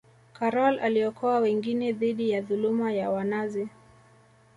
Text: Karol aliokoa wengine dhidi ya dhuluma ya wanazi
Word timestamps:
Karol 0.33 0.79
aliokoa 0.79 1.39
wengine 1.39 1.91
dhidi 1.93 2.29
ya 2.29 2.41
dhuluma 2.41 2.93
ya 2.93 3.09
wanazi 3.09 3.67